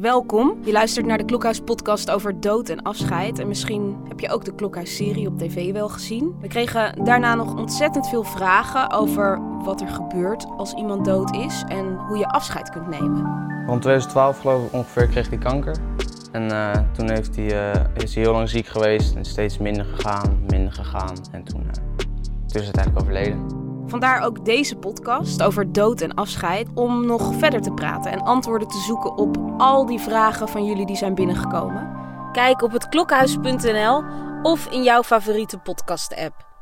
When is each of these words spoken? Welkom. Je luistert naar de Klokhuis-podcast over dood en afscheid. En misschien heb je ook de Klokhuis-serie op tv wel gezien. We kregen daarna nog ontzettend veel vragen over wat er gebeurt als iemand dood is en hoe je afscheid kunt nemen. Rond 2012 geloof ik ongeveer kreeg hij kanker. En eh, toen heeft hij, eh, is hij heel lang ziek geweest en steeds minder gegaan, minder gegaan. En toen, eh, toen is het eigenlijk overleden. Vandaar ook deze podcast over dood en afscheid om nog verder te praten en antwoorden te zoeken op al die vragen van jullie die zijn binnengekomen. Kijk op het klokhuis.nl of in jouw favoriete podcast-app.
Welkom. 0.00 0.58
Je 0.64 0.72
luistert 0.72 1.06
naar 1.06 1.18
de 1.18 1.24
Klokhuis-podcast 1.24 2.10
over 2.10 2.40
dood 2.40 2.68
en 2.68 2.82
afscheid. 2.82 3.38
En 3.38 3.48
misschien 3.48 3.96
heb 4.08 4.20
je 4.20 4.30
ook 4.30 4.44
de 4.44 4.54
Klokhuis-serie 4.54 5.26
op 5.26 5.38
tv 5.38 5.72
wel 5.72 5.88
gezien. 5.88 6.36
We 6.40 6.48
kregen 6.48 7.04
daarna 7.04 7.34
nog 7.34 7.56
ontzettend 7.56 8.08
veel 8.08 8.24
vragen 8.24 8.90
over 8.90 9.40
wat 9.64 9.80
er 9.80 9.88
gebeurt 9.88 10.46
als 10.56 10.72
iemand 10.72 11.04
dood 11.04 11.34
is 11.36 11.64
en 11.68 11.96
hoe 11.96 12.18
je 12.18 12.28
afscheid 12.28 12.70
kunt 12.70 12.88
nemen. 12.88 13.22
Rond 13.66 13.82
2012 13.82 14.40
geloof 14.40 14.66
ik 14.66 14.72
ongeveer 14.72 15.06
kreeg 15.06 15.28
hij 15.28 15.38
kanker. 15.38 15.76
En 16.32 16.50
eh, 16.50 16.80
toen 16.92 17.10
heeft 17.10 17.36
hij, 17.36 17.72
eh, 17.72 18.02
is 18.02 18.14
hij 18.14 18.22
heel 18.22 18.32
lang 18.32 18.48
ziek 18.48 18.66
geweest 18.66 19.14
en 19.14 19.24
steeds 19.24 19.58
minder 19.58 19.84
gegaan, 19.84 20.44
minder 20.48 20.72
gegaan. 20.72 21.16
En 21.30 21.44
toen, 21.44 21.62
eh, 21.62 21.82
toen 22.46 22.60
is 22.60 22.66
het 22.66 22.76
eigenlijk 22.76 23.00
overleden. 23.00 23.63
Vandaar 23.94 24.22
ook 24.22 24.44
deze 24.44 24.76
podcast 24.76 25.42
over 25.42 25.72
dood 25.72 26.00
en 26.00 26.14
afscheid 26.14 26.68
om 26.74 27.06
nog 27.06 27.34
verder 27.34 27.60
te 27.60 27.72
praten 27.72 28.12
en 28.12 28.22
antwoorden 28.22 28.68
te 28.68 28.78
zoeken 28.78 29.16
op 29.16 29.36
al 29.58 29.86
die 29.86 29.98
vragen 29.98 30.48
van 30.48 30.64
jullie 30.64 30.86
die 30.86 30.96
zijn 30.96 31.14
binnengekomen. 31.14 31.90
Kijk 32.32 32.62
op 32.62 32.72
het 32.72 32.88
klokhuis.nl 32.88 34.02
of 34.42 34.66
in 34.66 34.82
jouw 34.82 35.02
favoriete 35.02 35.58
podcast-app. 35.58 36.53